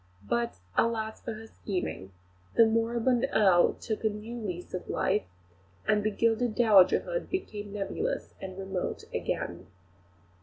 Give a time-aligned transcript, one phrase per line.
[0.77, 2.11] Alas, for her scheming;
[2.55, 5.25] the moribund Earl took a new lease of life,
[5.87, 9.67] and the gilded dowagerhood became nebulous and remote again.